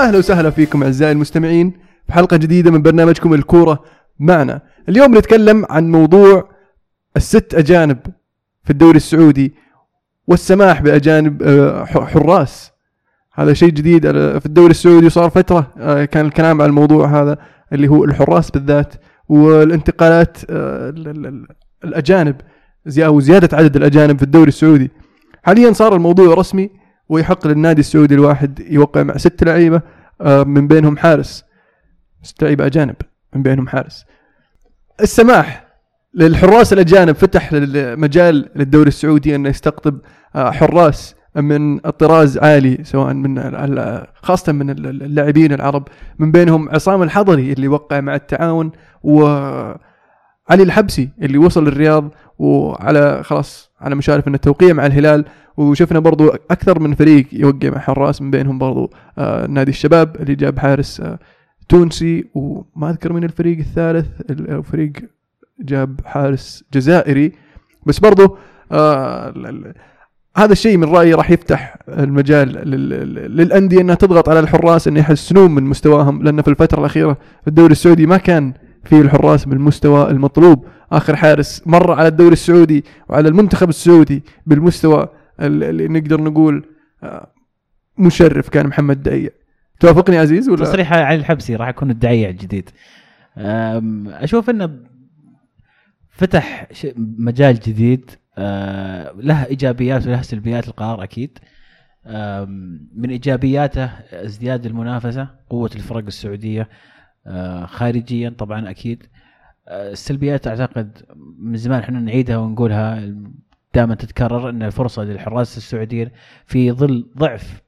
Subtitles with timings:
[0.00, 1.72] أهلا وسهلا فيكم أعزائي المستمعين
[2.06, 3.84] في حلقة جديدة من برنامجكم الكورة
[4.18, 4.60] معنا.
[4.88, 6.48] اليوم نتكلم عن موضوع
[7.16, 7.98] الست أجانب
[8.64, 9.54] في الدوري السعودي
[10.26, 12.70] والسماح بأجانب آه، حراس.
[13.34, 17.38] هذا شيء جديد آه، في الدوري السعودي وصار فترة آه، كان الكلام عن الموضوع هذا
[17.72, 18.94] اللي هو الحراس بالذات
[19.28, 21.46] والانتقالات ال- ال- ال-
[21.84, 22.36] الأجانب
[22.86, 24.90] زي أو زيادة عدد الأجانب في الدوري السعودي.
[25.42, 26.70] حاليا صار الموضوع رسمي
[27.10, 29.82] ويحق للنادي السعودي الواحد يوقع مع ست لعيبة
[30.20, 31.44] آه، من بينهم حارس.
[32.22, 32.94] ست لعيبة أجانب
[33.34, 34.04] من بينهم حارس.
[35.00, 35.66] السماح
[36.14, 39.98] للحراس الأجانب فتح المجال للدوري السعودي انه يستقطب
[40.36, 43.56] آه، حراس من الطراز عالي سواء من
[44.22, 45.88] خاصة من ال- اللاعبين العرب.
[46.18, 53.70] من بينهم عصام الحضري اللي وقع مع التعاون وعلي الحبسي اللي وصل الرياض وعلى خلاص
[53.80, 55.24] على مشارف انه التوقيع مع الهلال.
[55.60, 60.34] وشفنا برضو أكثر من فريق يوقع مع حراس من بينهم برضو آه نادي الشباب اللي
[60.34, 61.18] جاب حارس آه
[61.68, 64.92] تونسي وما أذكر من الفريق الثالث الفريق
[65.60, 67.32] جاب حارس جزائري.
[67.86, 68.36] بس برضو
[68.72, 69.34] آه
[70.36, 74.96] هذا الشيء من رأيي راح يفتح المجال لل- لل- للأندية إنها تضغط على الحراس ان
[74.96, 77.16] يحسنون من مستواهم لأن في الفترة الأخيرة
[77.48, 78.52] الدوري السعودي ما كان
[78.84, 80.64] في الحراس بالمستوى المطلوب.
[80.92, 85.08] آخر حارس مر على الدوري السعودي وعلى المنتخب السعودي بالمستوى ال-
[85.40, 86.66] اللي نقدر نقول
[87.02, 87.32] آه،
[87.98, 89.32] مشرف كان محمد دعية.
[89.80, 92.70] توافقني عزيز ولا؟ تصريح علي الحبسي راح يكون الدعية الجديد.
[94.06, 94.78] أشوف انه
[96.10, 101.38] فتح مجال جديد أه، له إيجابيات وله سلبيات القرار أكيد.
[102.96, 106.68] من إيجابياته ازدياد المنافسة قوة الفرق السعودية
[107.26, 109.06] أه، خارجيا طبعا أكيد.
[109.68, 111.02] السلبيات أعتقد
[111.38, 113.14] من زمان إحنا نعيدها ونقولها
[113.74, 116.10] دائما تتكرر إن الفرصة للحراس السعوديين
[116.46, 117.62] في ظل ضعف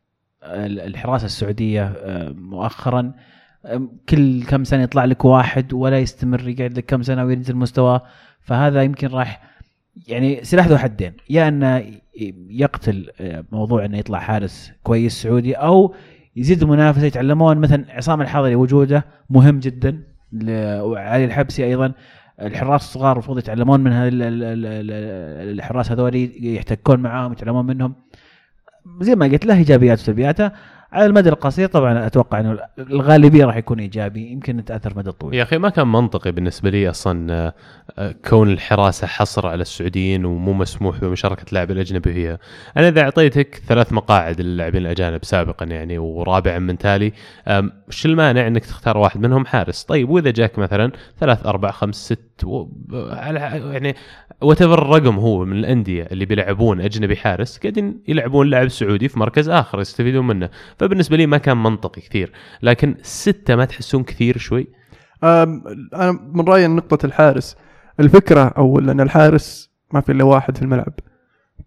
[0.45, 3.13] ال- الحراسه السعودية أه، مؤخرا.
[4.09, 8.03] كل كم سنة يطلع لك واحد ولا يستمر يقعد لك كم سنة وينزل مستواه
[8.41, 9.43] فهذا يمكن راح
[10.09, 11.13] يعني سلاح ذو حدين.
[11.31, 11.85] يا أنه
[12.51, 15.95] يقتل آه، موضوع إنه يطلع حارس كويس سعودي أو
[16.37, 20.03] يزيد المنافسه يتعلمون مثلا عصام الحضري وجوده مهم جدا
[20.83, 21.93] وعلي الحبسي أيضا.
[22.41, 27.95] الحراس الصغار المفروض يتعلمون من الحراس هذول يحتكون معاهم يتعلمون منهم.
[29.01, 30.51] زي ما قلت له إيجابيات وسلبياته.
[30.93, 35.43] على المدى القصير طبعا أتوقع إنه الغالبية راح يكون إيجابي يمكن نتاثر مدى طويل يا
[35.43, 37.55] أخي ما كان منطقي بالنسبة لي أصلا آه،
[37.99, 42.39] آه، كون الحراسة حصر على السعوديين ومو مسموح بمشاركة اللاعب الأجنبي فيها.
[42.77, 47.13] أنا إذا أعطيتك ثلاث مقاعد للاعبين الأجانب سابقا يعني ورابعا من تالي
[47.89, 52.32] وش المانع إنك تختار واحد منهم حارس؟ طيب وإذا جاك مثلا ثلاث أربع خمس ست.
[53.11, 53.39] على
[53.73, 53.95] يعني
[54.41, 59.49] وات الرقم هو من الأندية اللي بيلعبون أجنبي حارس قاعدين يلعبون لاعب سعودي في مركز
[59.49, 60.49] آخر يستفيدون منه،
[60.79, 62.33] فبالنسبة لي ما كان منطقي كثير،
[62.63, 64.67] لكن ستة ما تحسون كثير شوي؟
[65.23, 67.57] أنا من رأيي نقطة الحارس.
[68.01, 70.93] الفكرة أو إن الحارس ما في إلا واحد في الملعب.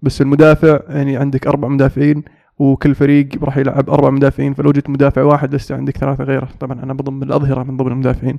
[0.02, 2.24] بس المدافع يعني عندك أربع مدافعين
[2.60, 4.54] وكل فريق راح يلعب أربع مدافعين.
[4.54, 6.50] فلو جبت مدافع واحد لسه عندك ثلاثة غيره.
[6.60, 8.38] طبعا أنا بضم الأظهرة من ضمن المدافعين.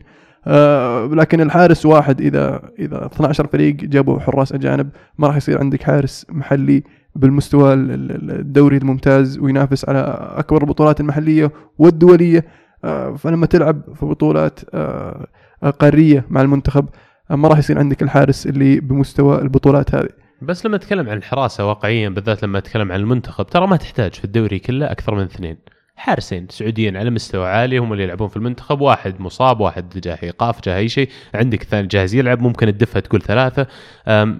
[1.12, 6.26] لكن الحارس واحد إذا إذا 12 فريق جابوا حراس أجانب ما راح يصير عندك حارس
[6.28, 6.82] محلي
[7.14, 9.98] بالمستوى ال- ال- الدوري الممتاز وينافس على
[10.36, 12.44] أكبر البطولات المحلية والدولية.
[12.84, 15.26] آه فلما تلعب في بطولات آه
[15.62, 16.88] آه، قاريه مع المنتخب
[17.30, 20.08] آه، ما راح يصير عندك الحارس اللي بمستوى البطولات هذه.
[20.42, 24.24] بس لما اتكلم عن الحراسة واقعيا بالذات لما اتكلم عن المنتخب ترى ما تحتاج في
[24.24, 25.56] الدوري كله أكثر من اثنين.
[25.96, 30.64] حارسين سعوديين على مستوى عالي هم اللي يلعبون في المنتخب واحد مصاب واحد جاه ايقاف
[30.64, 31.08] جاه أي شيء.
[31.34, 33.66] عندك ثاني جاهز يلعب ممكن تدفها تقول ثلاثة.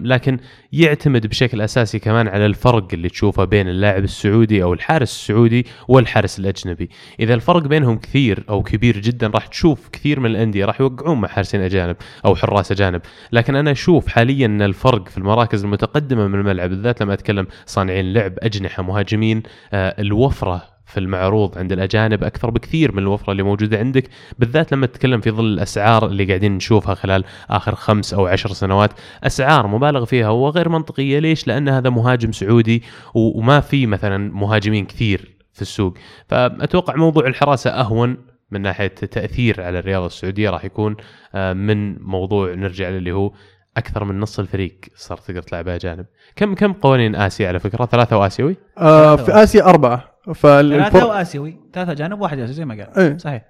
[0.03, 0.39] لكن
[0.73, 6.39] يعتمد بشكل أساسي كمان على الفرق اللي تشوفه بين اللاعب السعودي أو الحارس السعودي والحارس
[6.39, 6.89] الأجنبي.
[7.19, 11.27] إذا الفرق بينهم كثير أو كبير جدا راح تشوف كثير من الأندية راح يوقعون مع
[11.27, 11.95] حارسين أجانب
[12.25, 13.01] أو حراس أجانب.
[13.31, 18.13] لكن أنا أشوف حاليا إن الفرق في المراكز المتقدمة من الملعب بالذات لما أتكلم صانعين
[18.13, 19.43] لعب أجنحة مهاجمين
[19.73, 24.85] آه، الوفرة في المعروض عند الأجانب أكثر بكثير من الوفرة اللي موجودة عندك بالذات لما
[24.85, 28.91] تتكلم في ظل الأسعار اللي قاعدين نشوفها خلال آخر خمس أو عشر سنوات.
[29.23, 31.19] أسعار مبالغ فيها وغير منطقية.
[31.19, 35.93] ليش؟ لأن هذا مهاجم سعودي وما في مثلا مهاجمين كثير في السوق.
[36.27, 38.17] فأتوقع موضوع الحراسة أهون
[38.51, 40.95] من ناحية تأثير على الرياضة السعودية راح يكون
[41.35, 43.31] آه، من موضوع نرجع للي هو
[43.77, 46.05] أكثر من نص الفريق صارت تقدر تلعب أجانب.
[46.35, 50.16] كم كم قوانين آسيا على فكرة؟ ثلاثة وآسيوي؟ آه في آسيا أربعة.
[50.33, 51.57] ثلاثة فالفرق وآسيوي.
[51.73, 52.97] ثلاثة جانب واحد اسيوي زي ما قال.
[52.97, 53.17] إيه.
[53.17, 53.45] صحيح.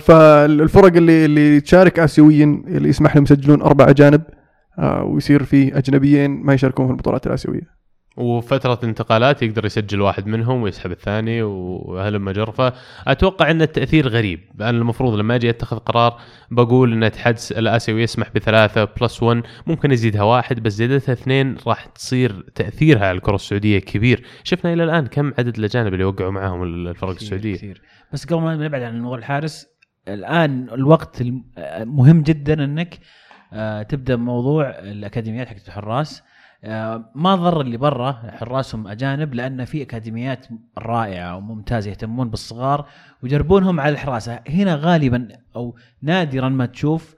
[0.00, 4.22] فالفرق اللي اللي تشارك اسيويا اللي يسمح لهم يسجلون أربع اجانب
[4.78, 7.76] آه ويصير في أجنبيين ما يشاركون في البطولات الآسيوية.
[8.16, 12.72] وفترة انتقالات يقدر يسجل واحد منهم ويسحب الثاني وهلم جرفة
[13.06, 14.40] أتوقع أن التأثير غريب.
[14.60, 16.20] أنا المفروض لما أجي أتخذ قرار
[16.50, 21.86] بقول إن اتحاد الآسيوي يسمح بثلاثة بلس 1 ممكن يزيدها واحد بس زيادتها اثنين راح
[21.86, 24.22] تصير تأثيرها على الكرة السعودية كبير.
[24.44, 27.56] شفنا إلى الآن كم عدد الأجانب اللي وقعوا معاهم الفرق كثير- السعودية.
[27.56, 27.82] كثير.
[28.12, 29.66] بس قبل ما نبعد عن موضوع الحارس
[30.08, 31.22] الآن الوقت
[31.80, 32.98] مهم جدا إنك آه،
[33.88, 36.22] تبدأ موضوع الأكاديميات حقت الحراس.
[36.64, 40.46] آه، ما ضر اللي برا حراسهم أجانب لأن في أكاديميات
[40.78, 42.86] رائعة وممتازة يهتمون بالصغار
[43.22, 44.40] ويجربونهم على الحراسة.
[44.48, 47.14] هنا غالبا أو نادرا ما تشوف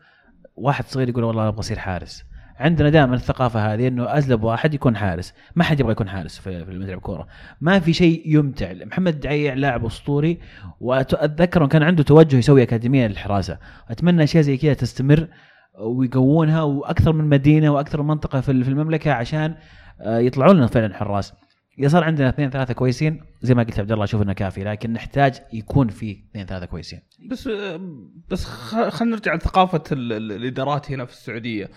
[0.56, 2.24] واحد صغير يقول والله أبغى أصير حارس.
[2.56, 5.34] عندنا دائما الثقافة هذه إنه أزلب واحد يكون حارس.
[5.56, 7.26] ما حد يبغى يكون حارس في الملعب كورة.
[7.60, 8.72] ما في شيء يمتع.
[8.72, 10.38] محمد الدعيع لاعب أسطوري
[10.80, 13.58] واتذكر كان عنده توجه يسوي أكاديمية للحراسة.
[13.90, 15.28] أتمنى أشياء زي كذا تستمر.
[15.80, 19.54] ويقوونها وأكثر من مدينة وأكثر من منطقة في المملكة عشان
[20.00, 21.32] آه، يطلعوا لنا فعلا حراس.
[21.78, 24.92] إذا صار عندنا اثنين ثلاثة كويسين زي ما قلت عبد الله أشوف إنه كافي لكن
[24.92, 27.00] نحتاج يكون في اثنين ثلاثة كويسين.
[27.30, 27.48] بس
[28.30, 31.70] بس خ- خلينا نرجع لثقافة ال- ال- الإدارات هنا في السعودية.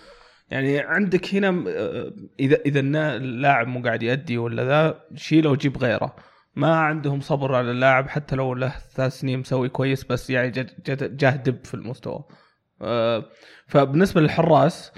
[0.49, 2.79] يعني عندك هنا آه، إذا إذا
[3.15, 6.15] اللاعب مو قاعد يأدي ولا ذا شيله وجيب غيره.
[6.55, 10.51] ما عندهم صبر على اللاعب حتى لو له ثلاث سنين مسوي كويس بس يعني
[10.95, 12.15] جاه دب في المستوى.
[12.15, 12.25] آه،
[13.67, 14.91] فبالنسبة للحراس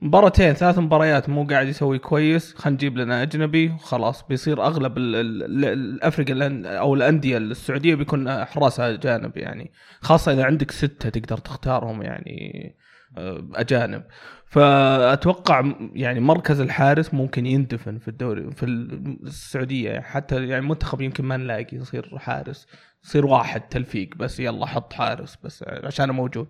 [0.00, 4.22] مباراتين ثلاث مباريات مو قاعد يسوي كويس خلينا نجيب لنا أجنبي وخلاص.
[4.28, 9.72] بيصير أغلب ال- ال- ال- الأفريقيا أو الأندية السعودية بيكون حراسها أجانب يعني.
[10.00, 12.76] خاصة إذا عندك ستة تقدر تختارهم يعني
[13.18, 14.02] آه، أجانب.
[14.46, 20.00] فأتوقع يعني مركز الحارس ممكن يندفن في الدوري في السعودية.
[20.00, 22.66] حتى يعني المنتخب يمكن ما نلاقي يصير حارس
[23.04, 26.48] يصير واحد تلفيق بس يلا حط حارس بس عشان موجود.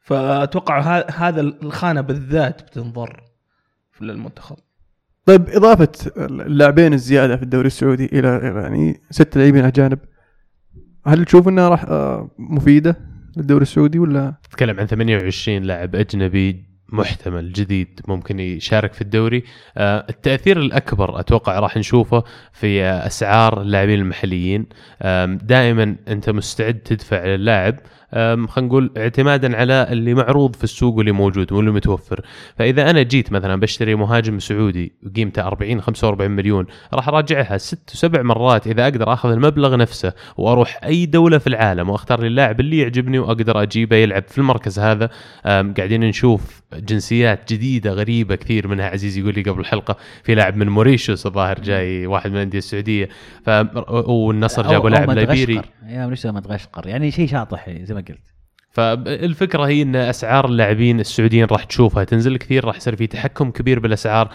[0.00, 3.22] فأتوقع ه- هذا الخانة بالذات بتنضر
[3.92, 4.56] في المنتخب.
[5.24, 9.98] طيب إضافة اللاعبين الزيادة في الدوري السعودي إلى يعني ست لاعبين أجانب
[11.06, 12.96] هل تشوف إنها راح آه، مفيدة
[13.36, 19.44] للدوري السعودي ولا؟ تتكلم عن 28 لاعب أجنبي محتمل جديد ممكن يشارك في الدوري.
[19.76, 24.66] آه، التأثير الأكبر أتوقع راح نشوفه في أسعار اللاعبين المحليين.
[25.42, 27.74] دائما أنت مستعد تدفع للاعب
[28.12, 32.20] خلينا نقول اعتمادا على اللي معروض في السوق واللي موجود واللي متوفر.
[32.58, 38.22] فإذا أنا جيت مثلا بشتري مهاجم سعودي وقيمته 40 45 مليون راح أراجعها ست وسبع
[38.22, 42.78] مرات إذا أقدر أخذ المبلغ نفسه وأروح أي دولة في العالم وأختار لي اللاعب اللي
[42.78, 45.10] يعجبني وأقدر أجيبه يلعب في المركز هذا.
[45.44, 50.68] قاعدين نشوف جنسيات جديدة غريبة كثير منها عزيز يقول لي قبل الحلقة في لاعب من
[50.68, 53.08] موريشيوس الظاهر جاي واحد من الأندية السعودية.
[53.44, 53.50] ف
[54.08, 55.10] والنصر جابوا لاعب.
[55.10, 55.62] ليبيري.
[55.88, 56.32] يا مدغشقر.
[56.32, 58.30] مدغشقر يعني شيء شاطح زي ما قلت.
[58.72, 63.80] فالفكرة هي إن أسعار اللاعبين السعوديين راح تشوفها تنزل كثير راح يصير في تحكم كبير
[63.80, 64.30] بالأسعار.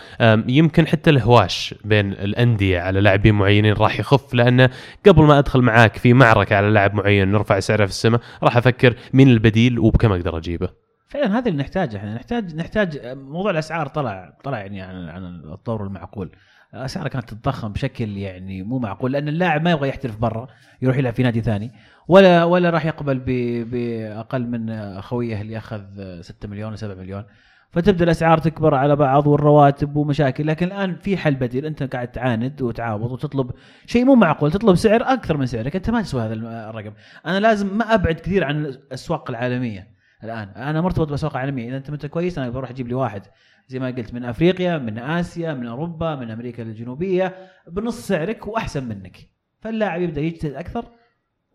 [0.48, 4.70] يمكن حتى الهواش بين الأندية على لاعبين معينين راح يخف لأنه
[5.06, 8.96] قبل ما أدخل معاك في معركة على لاعب معين نرفع سعره في السماء راح أفكر
[9.14, 10.70] مين البديل وبكم أقدر أجيبه.
[11.08, 12.16] فعلا هذا اللي نحتاجه إحنا.
[12.16, 16.32] نحتاج نحتاج موضوع الأسعار طلع طلع يعني عن عن الطور المعقول.
[16.74, 20.48] الأسعار كانت تتضخم بشكل يعني مو معقول لأن اللاعب ما يبغى يحترف برا
[20.82, 21.72] يروح يلعب في نادي ثاني.
[22.08, 23.20] ولا ولا راح يقبل
[23.64, 25.82] باقل من خويه اللي أخذ
[26.22, 27.24] 6 مليون و 7 مليون.
[27.72, 30.48] فتبدأ الأسعار تكبر على بعض والرواتب ومشاكل.
[30.48, 31.66] لكن الآن في حل بديل.
[31.66, 33.52] أنت قاعد تعاند وتعاوض وتطلب
[33.86, 34.52] شيء مو معقول.
[34.52, 35.76] تطلب سعر أكثر من سعرك.
[35.76, 36.34] أنت ما تسوى هذا
[36.70, 36.94] الرقم.
[37.26, 39.88] أنا لازم ما أبعد كثير عن الأسواق العالمية
[40.24, 40.48] الآن.
[40.48, 41.70] أنا مرتبط بأسواق عالمية.
[41.70, 43.22] إذا أنت انت كويس أنا بروح أجيب لي واحد.
[43.68, 47.36] زي ما قلت من أفريقيا من آسيا من أوروبا من أمريكا الجنوبية.
[47.68, 49.18] بنص سعرك وأحسن منك.
[49.62, 50.86] فاللاعب يبدأ يجتهد أكثر.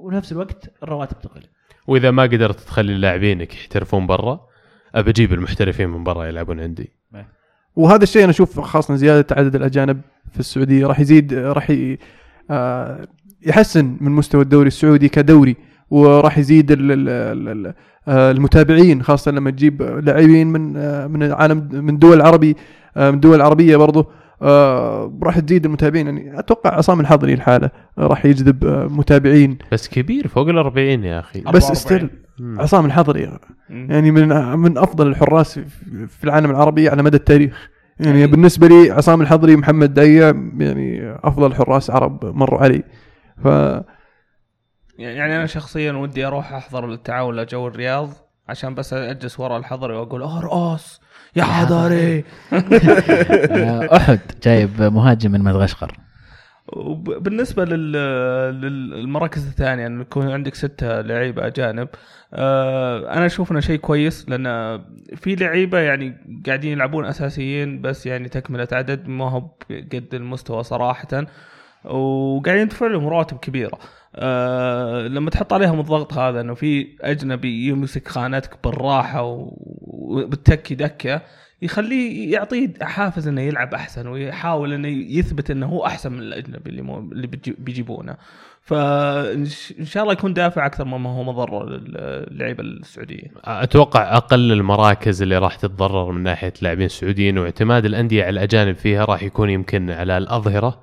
[0.00, 1.42] ونفس الوقت الرواتب تقل.
[1.86, 4.40] وإذا ما قدرت تخلي لاعبينك يحترفون برا
[4.94, 6.90] ابى أجيب المحترفين من برا يلعبون عندي.
[7.76, 10.00] وهذا الشيء أنا أشوف خاصة زيادة عدد الأجانب
[10.32, 11.98] في السعودية راح يزيد راح ي-
[12.50, 13.08] آه،
[13.46, 15.56] يحسن من مستوى الدوري السعودي كدوري
[15.90, 17.74] وراح يزيد ال- ال- ال- ال-
[18.08, 22.56] آه، المتابعين خاصة لما تجيب لاعبين من آه، من العالم من دول عربي
[22.96, 24.06] من دول عربية برضه
[24.42, 29.88] آه، راح تزيد المتابعين يعني أتوقع عصام الحضري الحالة آه، راح يجذب آه، متابعين بس
[29.88, 31.74] كبير فوق ال 40 يا أخي بس 44.
[31.74, 32.60] ستيل مم.
[32.60, 33.38] عصام الحضري.
[33.70, 34.28] يعني من
[34.58, 37.68] من أفضل الحراس في- في العالم العربي على مدى التاريخ
[38.00, 40.24] يعني يعني- بالنسبة لي عصام الحضري محمد دعية
[40.58, 42.82] يعني أفضل حراس عرب مروا علي
[43.44, 43.46] ف
[44.98, 48.08] يعني أنا شخصيا ودي أروح أحضر التعاون لجو الرياض
[48.50, 51.00] عشان بس أجلس ورا الحضري وأقول أرقص
[51.36, 52.24] يا حضري.
[53.96, 55.96] أحد جايب مهاجم من مدغشقر.
[56.72, 57.92] وبالنسبه لل...
[58.60, 61.88] للمراكز الثانية انه يكون عندك ستة لعيبة أجانب.
[62.34, 64.80] آه، أنا أشوف إنه شيء كويس لأن
[65.16, 66.16] في لعيبة يعني
[66.46, 69.40] قاعدين يلعبون أساسيين بس يعني تكملة عدد ما هو
[69.70, 71.26] قد المستوى صراحة.
[71.84, 73.78] وقاعدين يدفع لهم رواتب كبيرة.
[74.16, 79.22] أه لما تحط عليهم الضغط هذا إنه في أجنبي يمسك خانتك بالراحة
[79.82, 81.22] وبالتكي دكة
[81.62, 86.82] يخليه يعطيه حافز إنه يلعب أحسن ويحاول إنه يثبت إنه هو أحسن من الأجنبي اللي,
[86.82, 87.26] مو اللي
[87.58, 88.16] بيجيبونه
[88.62, 89.46] فإن
[89.84, 91.64] شاء الله يكون دافع أكثر مما هو مضره
[92.30, 93.32] للعيبة السعوديه.
[93.44, 99.04] أتوقع أقل المراكز اللي راح تتضرر من ناحية لاعبين سعوديين واعتماد الأندية على الأجانب فيها
[99.04, 100.80] راح يكون يمكن على الأظهرة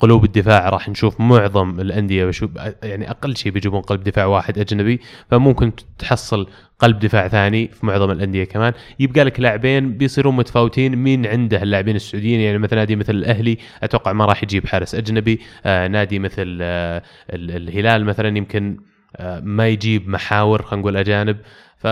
[0.00, 2.50] قلوب الدفاع راح نشوف معظم الأندية بشوف
[2.82, 6.46] يعني أقل شيء بيجيبون قلب دفاع واحد أجنبي فممكن تحصل
[6.78, 8.72] قلب دفاع ثاني في معظم الأندية كمان.
[9.00, 14.12] يبقى لك لاعبين بيصيرون متفاوتين مين عنده اللاعبين السعوديين؟ يعني مثلا نادي مثل الأهلي أتوقع
[14.12, 15.40] ما راح يجيب حارس أجنبي.
[15.64, 18.76] آه نادي مثل آه الهلال مثلا يمكن
[19.16, 21.36] آه ما يجيب محاور خلينا نقول أجانب.
[21.76, 21.86] ف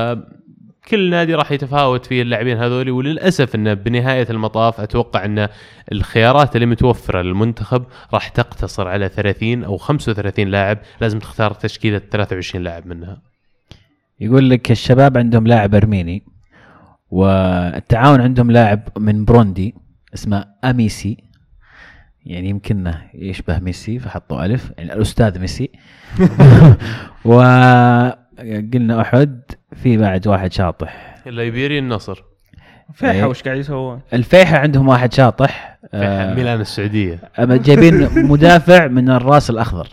[0.89, 5.49] كل نادي راح يتفاوت فيه اللاعبين هذول وللأسف انه بنهاية المطاف أتوقع إن
[5.93, 12.65] الخيارات اللي متوفرة للمنتخب راح تقتصر على 30 أو 35 لاعب لازم تختار تشكيلة 23
[12.65, 13.23] لاعب منها.
[14.21, 16.23] يقول لك الشباب عندهم لاعب أرميني
[17.11, 19.75] والتعاون عندهم لاعب من بروندي
[20.15, 21.17] اسمه أميسي.
[22.27, 24.73] يعني يمكن يشبه ميسي فحطوا ألف.
[24.79, 25.71] يعني الأستاذ ميسي.
[27.25, 29.58] وقلنا أحد.
[29.77, 31.15] في بعد واحد شاطح.
[31.27, 32.23] الليبيري النصر.
[32.95, 33.25] فيحة إيه.
[33.25, 35.79] وش قاعد يسوون؟ الفيحة عندهم واحد شاطح.
[35.95, 37.19] آه ميلان السعودية.
[37.39, 39.89] أما جايبين مدافع من الراس الأخضر.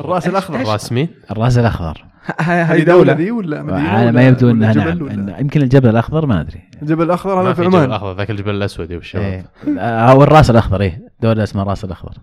[0.00, 2.04] الراس الأخضر راس مين؟ الراس الأخضر.
[2.40, 3.12] هذه دولة.
[3.12, 6.60] ذي ولا على ما يبدو انها نعم إن- يمكن الجبل الأخضر ما أدري.
[6.82, 7.84] الجبل الأخضر هذا في عمان.
[7.84, 9.46] الأخضر ذاك الجبل الأسود يا والشباب إيه.
[9.78, 11.08] آه، أو الراس الأخضر إيه.
[11.20, 12.14] دولة اسمها الراس الأخضر.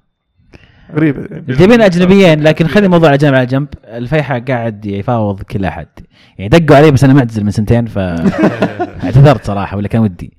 [0.96, 3.68] غريبه جايبين أجنبيين لكن خلي الموضوع على جنب على جنب.
[3.84, 5.88] الفيحة قاعد يفاوض كل أحد.
[6.38, 10.38] يعني دقوا علي بس أنا معتزل من سنتين فاعتذرت صراحة ولا كان ودي.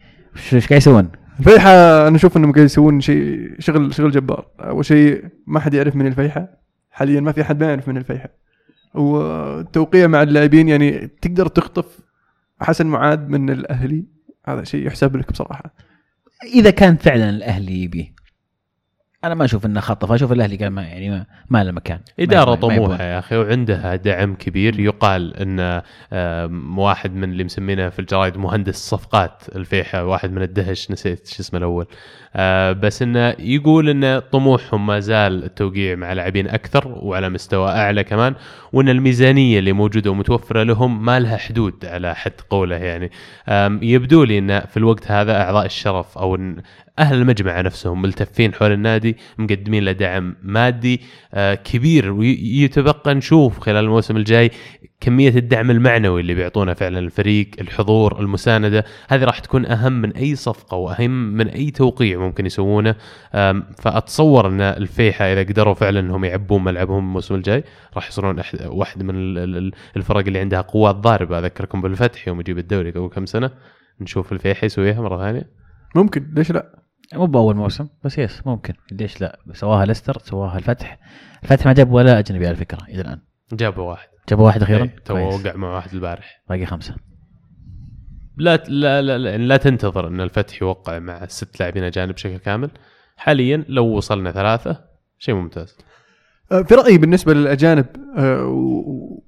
[0.52, 1.70] إيش قاعد يسوون؟ الفيحة
[2.08, 4.46] أنا أشوف إنهم قاعد يسوون شيء شغل شغل جبار.
[4.60, 6.48] أول شيء ما حد يعرف من الفيحة.
[6.90, 8.28] حاليا ما في حد ما يعرف من الفيحة.
[8.94, 11.98] والتوقيع مع اللاعبين يعني تقدر تخطف
[12.60, 14.04] حسن معاد من الأهلي.
[14.46, 15.74] هذا شيء يحسب لك بصراحة.
[16.54, 18.21] إذا كان فعلا الأهلي يبيه
[19.24, 21.98] أنا ما أشوف إنه خطف أشوف الأهلي قال ما يعني ما, ما له مكان.
[22.54, 22.86] يبون.
[22.86, 24.80] طموحة يا أخي وعندها دعم كبير.
[24.80, 25.34] يقال
[26.12, 31.40] آم، واحد من اللي مسمينه في الجرايد مهندس صفقات الفيحة واحد من الدهش نسيت شو
[31.42, 31.86] اسمه الأول.
[32.36, 38.04] آه، بس أنه يقول أن طموحهم ما زال التوقيع مع لاعبين أكثر وعلى مستوى أعلى
[38.04, 38.34] كمان
[38.72, 43.10] وأن الميزانية اللي موجودة ومتوفرة لهم ما لها حدود على حد قوله يعني.
[43.82, 46.56] يبدو لي أن في الوقت هذا أعضاء الشرف أو إن
[46.98, 51.00] أهل المجمع نفسهم ملتفين حول النادي مقدمين له دعم مادي
[51.34, 54.50] آه، كبير ويتبقى نشوف خلال الموسم الجاي
[55.00, 58.84] كمية الدعم المعنوي اللي بيعطونه فعلا الفريق الحضور المساندة.
[59.08, 62.94] هذه راح تكون أهم من أي صفقة وأهم من أي توقيع ممكن يسوونه.
[63.78, 67.64] فأتصور أن الفيحاء إذا قدروا فعلا أنهم يعبون ملعبهم الموسم الجاي
[67.96, 71.38] راح يصيرون واحد من ال- ال- الفرق اللي عندها قوات ضاربة.
[71.38, 73.50] أذكركم بالفتح يوم يجيب الدوري قبل كم سنة.
[74.00, 75.50] نشوف الفيحاء يسويها مرة ثانية.
[75.94, 76.81] ممكن ليش لا؟
[77.14, 78.74] مو بأول موسم بس yes ممكن.
[78.92, 80.98] ليش لا؟ سواها ليستر سواها الفتح.
[81.42, 83.20] الفتح ما جاب ولا أجنبي على فكره إلى الآن.
[83.52, 84.08] جابوا واحد.
[84.28, 85.14] جابوا واحد أخيرا؟ إيه، تو.
[85.18, 86.42] وقع مع واحد البارح.
[86.48, 86.96] باقي خمسة.
[88.36, 92.70] لا لا لا, لا, لا تنتظر إن الفتح يوقع مع ست لاعبين اجانب بشكل كامل.
[93.16, 94.84] حاليا لو وصلنا ثلاثة
[95.18, 95.78] شيء ممتاز.
[96.52, 97.86] آه، في رأيي بالنسبة للأجانب
[98.18, 98.46] آه،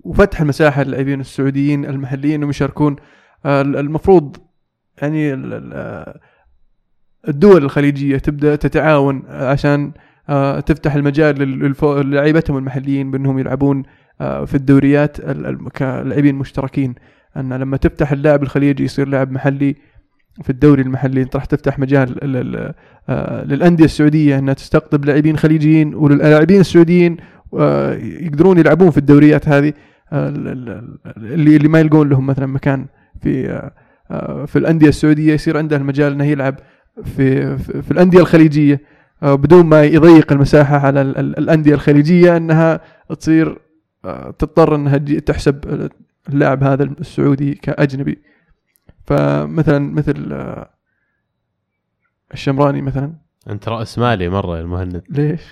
[0.05, 2.97] وفتح المساحة للاعبين السعوديين المحليين انهم يشاركون
[3.45, 4.37] آه، المفروض
[5.03, 6.21] يعني ال- ال-
[7.29, 9.93] الدول الخليجية تبدأ تتعاون عشان
[10.29, 13.83] آه، تفتح المجال لل- للف- للاعيبتهم المحليين بأنهم يلعبون
[14.21, 16.95] آه، في الدوريات ال- ال- كلاعبين مشتركين.
[17.37, 19.77] أن لما تفتح اللاعب الخليجي يصير لاعب محلي
[20.43, 22.17] في الدوري المحلي أنت راح تفتح مجال
[23.09, 27.17] آه، للأندية السعودية أنها تستقطب لاعبين خليجيين وللاعبين السعوديين
[28.23, 29.73] يقدرون يلعبون في الدوريات هذه
[30.13, 32.87] ال- ال- اللي اللي ما يلقون لهم مثلا مكان
[33.23, 33.43] في
[34.47, 35.35] في الأندية السعودية.
[35.35, 36.55] يصير عنده المجال إنه يلعب
[37.03, 38.81] في في, الأندية الخليجية.
[39.23, 42.81] آه، بدون ما يضيق المساحة على ال- ال- الأندية الخليجية إنها
[43.19, 43.59] تصير
[44.05, 45.89] آه، تضطر إنها تحسب
[46.29, 48.19] اللاعب هذا السعودي كأجنبي.
[49.07, 50.71] فمثلا مثل آه،
[52.33, 53.13] الشمراني مثلا.
[53.51, 55.03] أنت رأس مالي مرة يا المهند.
[55.11, 55.43] ليش؟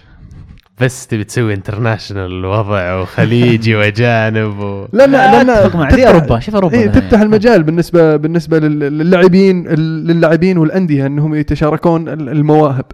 [0.83, 4.87] بس تبي تسوي انترناشونال وضع وخليجي واجانب و...
[4.93, 7.25] لا لا لا تفرق مع زي أوروبا شوف أوروبا إيه تفتح يعني.
[7.25, 9.69] المجال بالنسبة بالنسبة لل- للاعبين
[10.07, 12.85] للاعبين والأندية أنهم يتشاركون ال- المواهب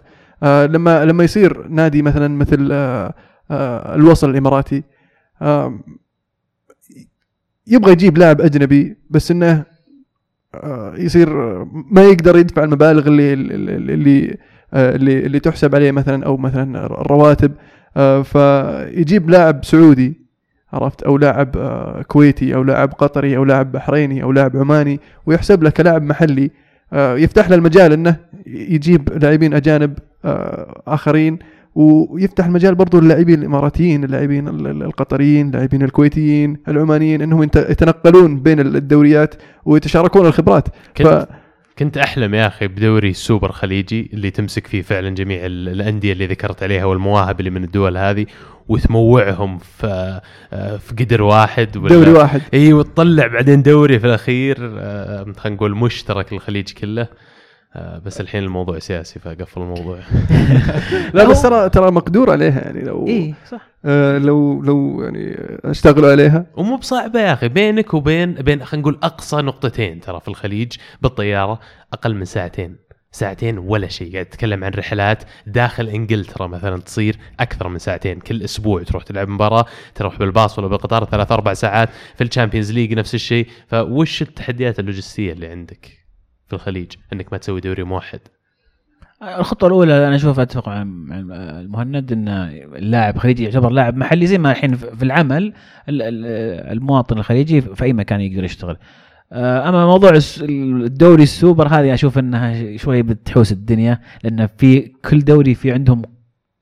[0.43, 3.15] آه لما لما يصير نادي مثلا مثل آه
[3.51, 4.83] آه الوصل الإماراتي
[5.43, 5.81] آه
[7.67, 9.65] يبغى يجيب لاعب أجنبي بس إنه
[10.55, 14.37] آه يصير آه، ما يقدر يدفع المبالغ اللي اللي اللي,
[14.75, 17.78] آه اللي, اللي تحسب عليه مثلا أو مثلا الرواتب آه
[18.23, 20.21] فيجيب لاعب سعودي
[20.73, 25.63] عرفت؟ أو لاعب آه كويتي أو لاعب قطري أو لاعب بحريني أو لاعب عماني ويحسب
[25.63, 26.51] له كلاعب محلي.
[26.93, 31.39] آه يفتح له المجال إنه يجيب لاعبين أجانب آه آخرين
[31.75, 38.41] ويفتح المجال برضو للاعبين الإماراتيين اللاعبين ال- ال- القطريين اللاعبين الكويتيين العمانيين إنهم يت- يتنقلون
[38.41, 40.69] بين الدوريات ويتشاركون الخبرات.
[40.97, 41.29] كنت
[41.79, 46.27] كنت أحلم يا أخي بدوري سوبر خليجي اللي تمسك فيه فعلا جميع ال- الأندية اللي
[46.27, 48.27] ذكرت عليها والمواهب اللي من الدول هذه
[48.69, 50.21] وتموعهم في
[50.53, 52.43] آه، في قدر واحد ولا دوري واحد.
[52.55, 57.07] إي وتطلع بعدين دوري في الأخير آه، خلينا نقول مشترك للخليج كله.
[57.77, 59.99] آه، بس الحين الموضوع سياسي فقفل الموضوع.
[61.15, 63.69] لا بس ترى ترى مقدور عليها يعني لو اي صح.
[63.85, 66.47] آه لو لو يعني أشتغلوا عليها.
[66.57, 70.73] ومو بصعبه يا أخي بينك وبين بين خلينا نقول أقصى نقطتين ترى في الخليج
[71.03, 71.61] بالطيارة
[71.93, 72.77] أقل من ساعتين.
[73.13, 74.13] ساعتين ولا شيء.
[74.13, 78.19] قاعد تتكلم عن رحلات داخل إنجلترا مثلا تصير أكثر من ساعتين.
[78.21, 81.89] كل أسبوع تروح تلعب مباراة تروح بالباص ولا بالقطار ثلاث أربع ساعات.
[82.17, 83.47] في ال Champions League نفس الشيء.
[83.67, 86.08] فوش التحديات اللوجستية اللي عندك؟
[86.49, 88.21] في الخليج إنك ما تسوي دوري موحد
[89.23, 90.83] الخطوة الأولى أنا أشوف أتفق مع
[91.61, 92.29] المهند إن
[92.77, 95.43] اللاعب خليجي يعتبر لاعب محلي زي ما الحين في العمل
[95.89, 98.77] ال- ال- المواطن الخليجي في أي مكان يقدر يشتغل.
[99.33, 105.55] آه، أما موضوع الدوري السوبر هذه أشوف إنها شوي بتحوس الدنيا لأن في كل دوري
[105.55, 106.03] في عندهم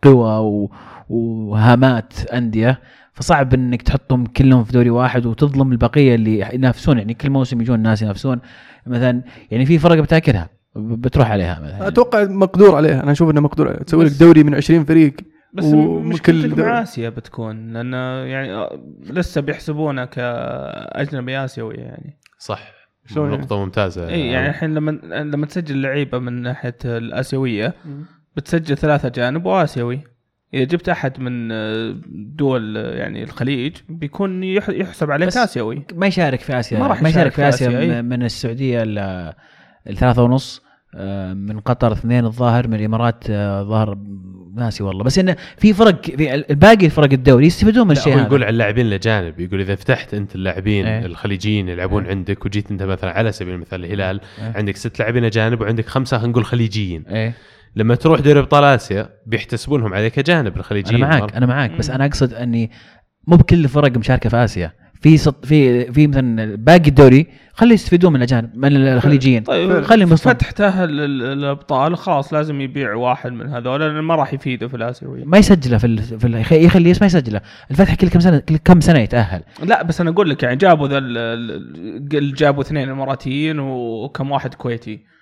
[0.02, 0.68] قوى
[1.08, 2.80] وهامات أندية
[3.12, 6.98] فصعب إنك تحطهم كلهم في دوري واحد وتظلم البقية اللي ينافسون.
[6.98, 8.40] يعني كل موسم يجون الناس ينافسون.
[8.86, 11.88] مثلا يعني في فرق بتاكلها ب- بتروح عليها مثلا.
[11.88, 13.02] أتوقع مقدور عليها.
[13.02, 13.82] أنا أشوف إنه مقدور عليها.
[13.82, 15.14] تسوي لك دوري من 20 فريق
[15.52, 16.58] بس مشكلتك.
[16.58, 17.92] مع اسيا بتكون لأن
[18.28, 22.18] يعني آه، لسه بيحسبونه كأجنبي آسيوي يعني.
[22.38, 22.62] صح.
[23.06, 24.08] شلون يعني؟ نقطة ممتازة.
[24.08, 27.74] إي يعني الحين لما لما تسجل لعيبة من ناحية الآسيوية
[28.36, 30.00] بتسجل ثلاثة جانب وآسيوي.
[30.54, 36.06] إذا جبت أحد من آه، دول آه، يعني الخليج بيكون يح- يحسب عليك اسيوي ما
[36.06, 38.02] يشارك في آسيا ما راح ما يشارك في في آسيا آسيا، أي.
[38.02, 39.32] من- السعودية ال-
[39.90, 40.62] الثلاثة ونص
[40.94, 43.24] آه، من قطر اثنين الظاهر من الإمارات
[43.62, 43.98] ظاهر
[44.56, 48.26] ناسي والله بس انه في فرق في الباقي فرق الدوري يستفيدون من الشيء هو هذا
[48.26, 51.06] يقول على اللاعبين الأجانب يقول إذا فتحت أنت اللاعبين إيه.
[51.06, 52.10] الخليجيين يلعبون إيه.
[52.10, 54.52] عندك وجيت أنت مثلا على سبيل المثال الهلال إيه.
[54.56, 57.32] عندك ست لاعبين أجانب وعندك خمسة خلينا نقول خليجيين إيه
[57.76, 61.90] لما تروح دوري أبطال آسيا بيحتسبونهم عليك اجانب أنا الخليجيين معاك أنا معاك بس.
[61.90, 62.70] أنا أقصد إني
[63.26, 64.72] مو بكل الفرق مشاركة في آسيا.
[65.00, 69.42] في سط في في مثلا باقي الدوري خلي يستفيدون من الأجانب من الخليجيين.
[69.42, 70.16] طيب خليهم.
[70.16, 74.76] فتح تاهل ال- الأبطال خلاص لازم يبيع واحد من هذول لأن ما راح يفيده في
[74.76, 75.98] الاسيوي ما يسجله في ال...
[76.02, 76.64] في ال...
[76.64, 77.40] يخلي اسمه يسجله.
[77.70, 79.42] الفتح كل كم سنه كل كم سنة يتأهل.
[79.62, 84.30] لا بس أنا أقول لك يعني جابوا ذا ال- ال- ال- جابوا اثنين إماراتيين وكم
[84.30, 85.15] واحد كويتي.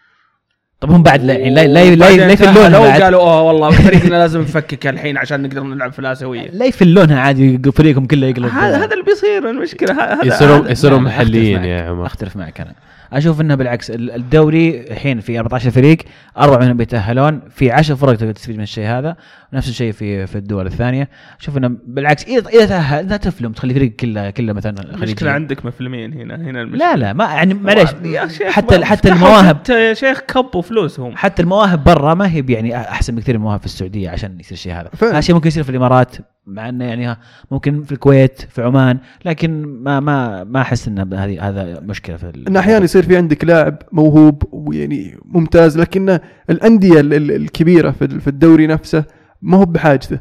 [0.80, 4.86] طب هم بعد لا لا لا لا, لا يفلونها قالوا أوه والله فريقنا لازم نفكك
[4.86, 8.46] الحين عشان نقدر نلعب في الاسيويه لا يفلونها عادي فريقهم كله يقلب.
[8.46, 11.66] هذا هذا اللي بيصير المشكلة هذا يصيرون يصيرون محليين معك.
[11.68, 12.06] يا عمر.
[12.06, 12.72] أختلف معك أنا.
[13.12, 15.98] أشوف إنه بالعكس ال- الدوري الحين في 14 فريق
[16.38, 19.16] أربعة منهم بيتأهلون في 10 فرق تقدر تستفيد من الشيء هذا.
[19.54, 21.08] نفس الشيء في في الدول الثانية.
[21.40, 25.28] أشوف إنه بالعكس إذا إذا تأهل لا تفلم تخلي فريق كله كله مثلا المشكلة خليجي
[25.28, 26.90] عندك مفلمين هنا هنا المشكلة.
[26.90, 29.58] لا لا ما يعني معليش يا شيخ حتى ما- حتى المواهب.
[29.70, 31.16] يا شيخ كب وفلوسهم.
[31.16, 34.72] حتى المواهب برا ما هي يعني أحسن بكثير من المواهب في السعودية عشان يصير الشيء
[34.72, 34.90] هذا.
[35.02, 37.16] هذا الشيء ممكن يصير في الإمارات مع إنه يعني
[37.50, 42.32] ممكن في الكويت في عمان لكن ما ما ما أحس ان هذه هذا مشكلة في
[42.48, 46.18] إن أحيانا يصير في عندك لاعب موهوب ويعني ممتاز لكن
[46.50, 49.04] الأندية ال- ال- الكبيرة في ال- في الدوري نفسه
[49.44, 50.20] ما هو بحاجته.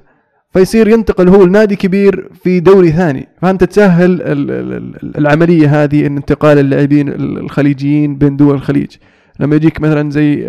[0.54, 3.28] فيصير ينتقل هو لنادي كبير في دوري ثاني.
[3.42, 8.96] فانت تسهل ال- ال- ال- العملية هذه إن انتقال اللاعبين ال- الخليجيين بين دول الخليج.
[9.40, 10.44] لما يجيك مثلا زي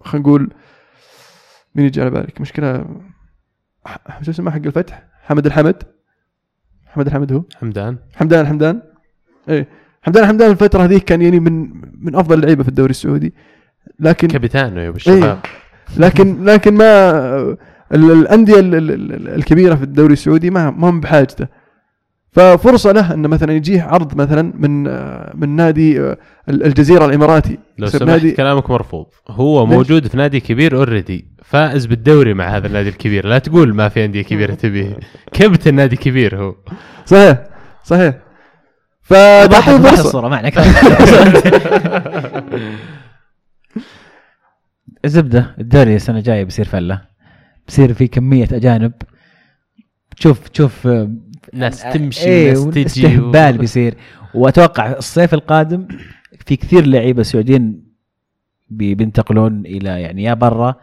[0.00, 0.50] خلينا نقول
[1.74, 2.84] مين يجي على بالك؟ مشكلة
[4.22, 5.82] شو اسمه حق الفتح؟ حمد الحمد.
[6.86, 7.98] حمد الحمد هو؟ حمدان.
[8.14, 8.82] حمدان الحمدان
[9.48, 9.68] إيه.
[10.02, 11.70] حمدان الحمدان الفترة هذيك كان يعني من
[12.04, 13.34] من أفضل اللعيبة في الدوري السعودي.
[14.00, 15.38] لكن كابيتانو يا أبو الشباب.
[15.96, 17.56] لكن لكن ما
[17.92, 21.46] ال- الأندية ال- ال- ال- الكبيرة في الدوري السعودي ما ما هم بحاجته.
[22.32, 26.16] ففرصة له إنه مثلا يجيه عرض مثلا من آه، من نادي آه،
[26.48, 27.58] الجزيرة الإماراتي.
[27.78, 29.06] لو سمحت نادي كلامك مرفوض.
[29.30, 33.26] هو؟ موجود في نادي كبير اوريدي فائز بالدوري مع هذا النادي الكبير.
[33.26, 34.96] لا تقول ما في أندية كبيرة تبيه.
[35.32, 36.54] كابتن نادي كبير هو.
[37.06, 37.38] صحيح
[37.84, 38.14] صحيح.
[39.02, 40.00] فتعطيه فرصة.
[40.00, 40.50] الصورة معنا
[45.04, 47.13] الزبدة الدوري السنة الجاية بيصير فلة.
[47.68, 48.92] بيصير في كمية أجانب.
[50.16, 51.10] تشوف تشوف آه،
[51.52, 53.94] ناس آه، تمشي إيه، وناس تجي استهبال بيصير.
[54.34, 55.88] وأتوقع الصيف القادم
[56.46, 57.84] في كثير لعيبة سعوديين
[58.70, 60.74] بي- بينتقلون إلى يعني يا برا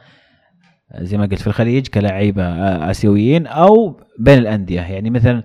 [0.97, 4.81] زي ما قلت في الخليج كلاعيبة آه، آسيويين أو بين الأندية.
[4.81, 5.43] يعني مثلا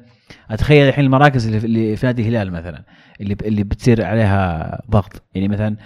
[0.51, 2.85] أتخيل الحين المراكز اللي في- نادي الهلال مثلا
[3.21, 5.23] اللي اللي بتصير عليها ضغط.
[5.35, 5.77] يعني مثلا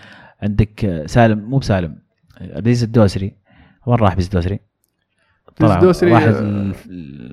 [0.43, 1.97] عندك آه، سالم مو بسالم
[2.41, 3.33] عبد العزيز الدوسري.
[3.87, 4.61] وين راح عبد الدوسري؟
[5.57, 5.75] طلع
[6.13, 6.73] راح آه،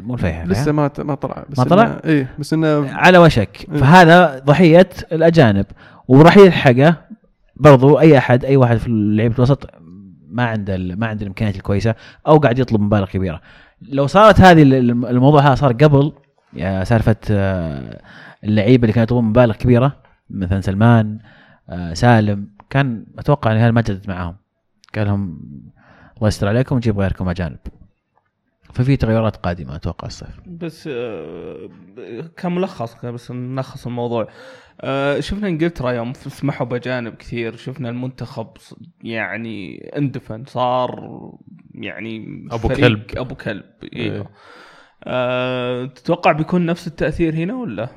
[0.01, 3.65] مو الفيحاء لسه ما ما طلع بس ما طلع؟ إيه بس إنه على وشك.
[3.71, 3.77] إيه.
[3.80, 5.65] فهذا ضحية الأجانب.
[6.08, 6.95] وراح يلحقه
[7.56, 9.69] برضو أي أحد أي واحد في لعيبه الوسط
[10.30, 11.95] ما عنده ما عنده الإمكانيات الكويسة
[12.27, 13.41] أو قاعد يطلب مبالغ كبيرة.
[13.82, 16.12] لو صارت هذه ال- الم- الموضوع هذا صار قبل
[16.53, 18.01] يا سالفة آه،
[18.43, 19.95] اللعيبة اللي كانوا يطلبون مبالغ كبيرة
[20.30, 21.19] مثلا سلمان
[21.69, 24.36] آه، سالم كان أتوقع ان الهلال ما جدد معاهم.
[24.95, 25.39] قال لهم
[26.17, 27.58] الله يستر عليكم نجيب غيركم أجانب.
[28.73, 31.69] ففي تغيرات قادمة أتوقع الصيف بس آه،
[32.38, 34.27] كملخص بس نلخص الموضوع.
[34.82, 38.47] آه، شفنا إنجلترا يوم سمحوا باجانب كثير شفنا المنتخب
[39.03, 41.10] يعني اندفن صار
[41.75, 43.01] يعني فريق كلب.
[43.17, 44.12] أبو كلب إيه.
[44.13, 44.30] أيوه
[45.03, 47.89] أه تتوقع بيكون نفس التأثير هنا ولا؟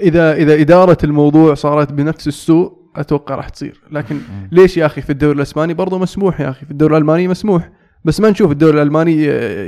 [0.00, 3.80] إذا إذا إدارة الموضوع صارت بنفس السوء أتوقع راح تصير.
[3.90, 4.20] لكن
[4.52, 6.64] ليش يا أخي في الدوري الأسباني؟ برضه مسموح يا أخي.
[6.66, 7.70] في الدوري الألماني مسموح.
[8.06, 9.24] بس ما نشوف الدوري الألماني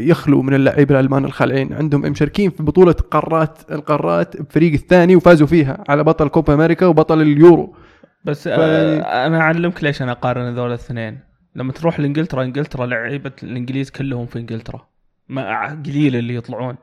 [0.09, 1.72] يخلو من اللعيبة الألمان الخالعين.
[1.72, 7.22] عندهم مشاركين في بطولة قارات القارات بفريق الثاني وفازوا فيها على بطل كوبا أمريكا وبطل
[7.22, 7.77] اليورو.
[8.24, 11.18] بس آه أنا أعلمك ليش أنا أقارن هذول الاثنين.
[11.57, 14.87] لما تروح لإنجلترا إنجلترا لعيبة الإنجليز كلهم في إنجلترا.
[15.29, 16.77] ما قليل اللي يطلعون.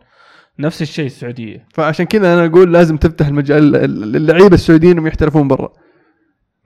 [0.60, 1.66] نفس الشيء السعودية.
[1.74, 3.72] فعشان كذا أنا أقول لازم تفتح المجال
[4.12, 5.74] للعيبه السعوديين انهم يحترفون برا.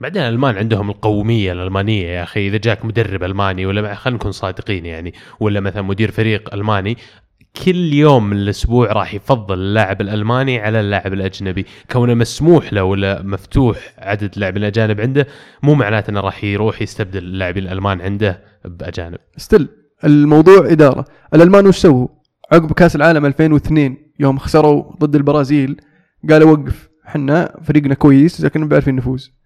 [0.02, 4.86] بعدين الألمان عندهم القومية الألمانية يا أخي إذا جاك مدرب ألماني ولا خلينا نكون صادقين
[4.86, 6.98] يعني ولا مثلا مدير فريق ألماني
[7.66, 11.66] كل يوم من الأسبوع راح يفضل اللاعب الألماني على اللاعب الأجنبي.
[11.92, 15.28] كونه مسموح له ولا مفتوح عدد اللاعبين الأجانب عنده
[15.64, 19.18] مو معناته إنه راح يروح يستبدل اللاعبين الألمان عنده بأجانب.
[19.38, 19.68] still
[20.04, 21.06] الموضوع إدارة.
[21.34, 22.08] الألمان وش سووا؟
[22.52, 25.82] عقب كأس العالم 2002 يوم خسروا ضد البرازيل
[26.30, 29.39] قالوا وقف إحنا فريقنا كويس لكن مب عارفين نفوز.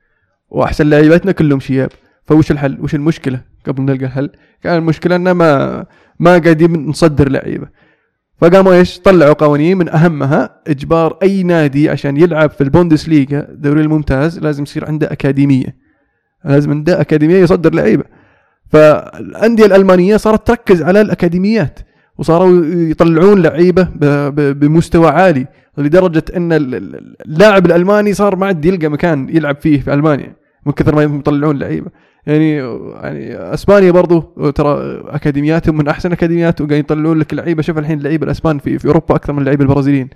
[0.54, 1.90] وأحسن لعيبتنا كلهم شياب
[2.26, 4.30] فوش الحل؟ وش المشكلة؟ قبل نلقى الحل
[4.64, 5.86] كان المشكلة ان ما
[6.20, 7.68] ما قاعدين نصدر لعيبة
[8.42, 14.40] فقاموا إيش؟ طلعوا قوانين من أهمها إجبار أي نادي عشان يلعب في البوندسليغا الدوري الممتاز
[14.40, 15.76] لازم يصير عنده أكاديمية
[16.46, 18.04] لازم عنده أكاديمية يصدر لعيبة
[18.72, 21.80] فالأندية الألمانية صارت تركز على الأكاديميات
[22.18, 23.88] وصاروا يطلعون لعيبة
[24.54, 29.82] بمستوى عالي لدرجة إن ال- ال- اللاعب الألماني صار ما عاد يلقى مكان يلعب فيه
[29.82, 30.36] في ألمانيا
[30.66, 31.92] من كثر ما يطلعون لعيبة.
[32.26, 34.20] يعني يعني أسبانيا برضو
[34.56, 37.62] ترى أكاديمياتهم من أحسن أكاديميات وقاعدين يطلعون لك لعيبة.
[37.62, 40.10] شوف الحين اللعيبه الأسبان في في أوروبا أكثر من اللعيبه البرازيليين.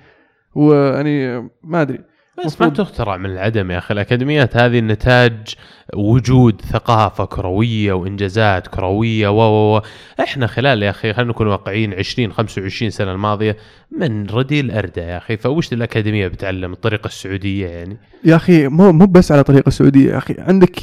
[0.55, 1.99] ويعني ما أدري.
[2.45, 2.69] بس ما.
[2.69, 3.93] تخترع من العدم يا أخي.
[3.93, 5.55] الأكاديميات هذه نتاج
[5.95, 9.81] وجود ثقافة كروية وإنجازات كروية و و و.
[10.19, 13.57] إحنا خلال يا أخي خلينا نكون واقعيين 20 25 سنة الماضية
[13.91, 15.37] من ردي الأردة يا أخي.
[15.37, 20.17] فوش الأكاديمية بتعلم الطريقة السعودية يعني؟ يا أخي مو مو بس على طريقة السعودية يا
[20.17, 20.35] أخي.
[20.39, 20.79] عندك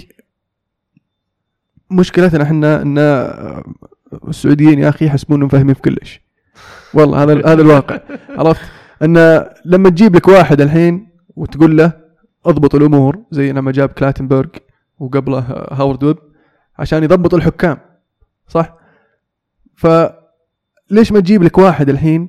[1.91, 2.99] مشكلتنا إحنا إن
[4.29, 6.21] السعوديين يا أخي يحسبون انهم فاهمين في كلش.
[6.95, 8.01] والله هذا هذا الواقع.
[8.31, 8.63] عرفت؟
[9.03, 11.93] إن لما تجيب لك واحد الحين وتقول له
[12.47, 14.49] اضبط الأمور زي لما جاب كلاتنبرغ
[14.99, 15.39] وقبله
[15.73, 16.17] هاورد ويب
[16.79, 17.79] عشان يضبط الحكام
[18.49, 18.77] صح؟
[19.77, 22.29] فليش ما تجيب لك واحد الحين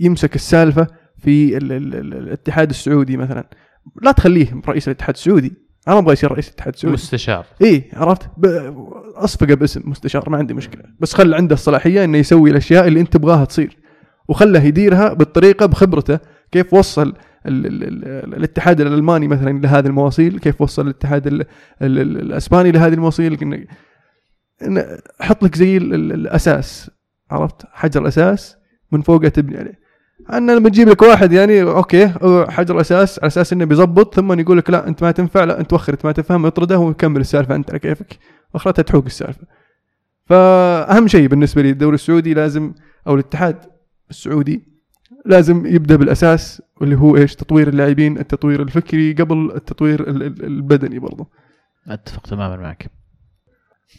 [0.00, 0.86] يمسك السالفة
[1.18, 3.48] في ال ال ال الاتحاد السعودي مثلا؟
[4.02, 5.52] لا تخليه رئيس الاتحاد السعودي
[5.88, 6.94] أنا أبغى يصير رئيس الاتحاد السعودي.
[6.94, 7.46] مستشار.
[7.62, 8.30] إيه عرفت؟
[9.14, 10.82] أصفقه باسم مستشار ما عندي مشكلة.
[11.00, 13.76] بس خل عنده الصلاحية إنه يسوي الأشياء اللي أنت تبغاها تصير
[14.28, 16.18] وخله يديرها بالطريقة بخبرته
[16.52, 17.14] كيف وصل
[17.46, 21.40] الاتحاد الألماني مثلا لهذه المواصيل كيف وصل الاتحاد ال
[21.82, 23.66] ال ال الأسباني لهذه المواصيل؟
[25.20, 26.90] حط لك زي ال ال الأساس
[27.30, 28.56] عرفت؟ حجر أساس
[28.92, 29.82] من فوقه تبني عليه
[30.32, 32.08] أنا لما تجيب لك واحد يعني أوكي
[32.48, 35.72] حجر أساس على أساس إنه بيزبط ثم يقول لك لا أنت ما تنفع لا أنت
[35.72, 38.18] وخر أنت ما تفهم اطرده وكمل السالفة أنت على كيفك.
[38.54, 39.46] وأخرتها تحوق السالفة.
[40.26, 42.72] فأهم شيء بالنسبة لي الدوري السعودي لازم
[43.06, 43.56] أو الاتحاد
[44.10, 44.71] السعودي
[45.26, 50.98] لازم يبدأ بالأساس واللي هو إيش؟ تطوير اللاعبين التطوير الفكري قبل التطوير ال- ال- البدني
[50.98, 51.26] برضه
[51.88, 52.90] أتفق تماما معك.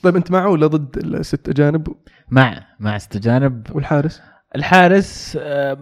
[0.03, 1.87] طيب أنت معه ولا ضد الست أجانب؟
[2.31, 4.21] مع مع استجانب والحارس؟
[4.55, 5.77] الحارس آه،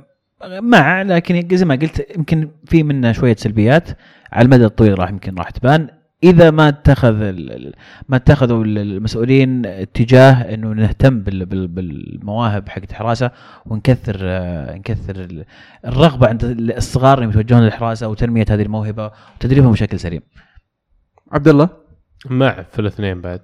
[0.62, 3.90] مع لكن زي ما قلت يمكن في منه شوية سلبيات.
[4.32, 5.88] على المدى الطويل راح يمكن راح تبان.
[6.24, 7.16] إذا ما اتخذ
[8.10, 13.32] ما اتخذوا ال- المسؤولين اتجاه إنه نهتم بال- بال- بالمواهب حق الحراسه
[13.66, 15.46] ونكثر آه، نكثر ال-
[15.86, 16.44] الرغبة عند
[16.78, 20.22] الصغار انهم يتوجهون للحراسة وتنمية هذه الموهبة وتدريبهم بشكل سليم.
[21.32, 21.70] عبد الله؟
[22.26, 23.42] مع في الاثنين بعد.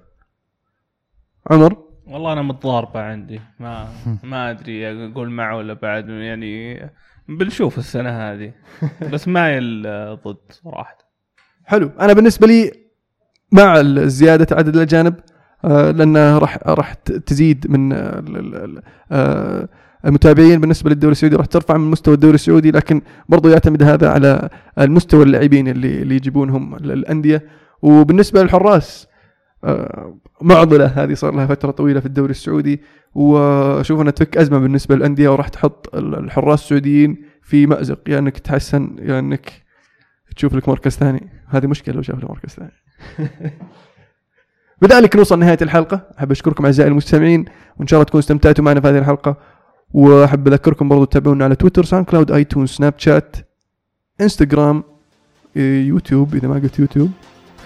[1.50, 3.40] عمر؟ والله أنا متضاربة عندي.
[3.60, 3.88] ما
[4.22, 6.08] ما أدري أقول مع ولا بعد.
[6.08, 6.80] يعني
[7.28, 8.52] بنشوف السنة هذه.
[9.12, 9.28] بس
[9.86, 11.07] آه، ضد صراحة.
[11.68, 11.90] حلو.
[12.00, 12.72] أنا بالنسبة لي
[13.52, 15.14] مع زيادة عدد الأجانب
[15.64, 16.94] آه، لانها راح راح
[17.26, 19.68] تزيد من آه، ال- ال- ال-
[20.06, 21.36] المتابعين بالنسبة للدوري السعودي.
[21.36, 26.14] راح ترفع من مستوى الدوري السعودي لكن برضو يعتمد هذا على المستوى اللاعبين اللي اللي
[26.16, 27.42] يجيبونهم ال- الانديه
[27.82, 29.06] وبالنسبة للحراس
[29.64, 32.80] آه، معضلة هذه صار لها فترة طويلة في الدوري السعودي.
[33.14, 38.00] وأشوف أنها تفك أزمة بالنسبة للأندية وراح تحط ال- الحراس السعوديين في مأزق.
[38.08, 39.52] يا إنك تحسن يا إنك
[40.36, 41.37] تشوف لك مركز ثاني.
[41.50, 42.72] هذه مشكلة لو شاف له مركز ثاني.
[44.82, 46.02] بذلك نوصل نهايه الحلقة.
[46.18, 47.44] أحب أشكركم أعزائي المستمعين
[47.78, 49.36] وإن شاء الله تكونوا استمتعتوا معنا في هذه الحلقة.
[49.92, 53.36] وأحب أذكركم برضو تتابعونا على تويتر SoundCloud iTunes سناب شات
[54.20, 54.84] انستغرام
[55.56, 57.10] يوتيوب إذا ما قلت يوتيوب.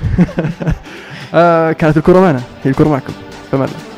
[1.34, 2.42] آه كانت الكره معنا.
[2.64, 3.12] هي الكره معكم.
[3.50, 3.91] فمان الله